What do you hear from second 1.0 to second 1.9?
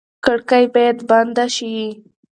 بنده شي.